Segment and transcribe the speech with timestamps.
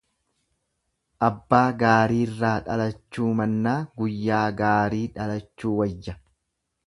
[1.27, 6.17] Abbaa gaarirraa dhalachuu mannaa guyyaa gaarii dhalachuu wayya.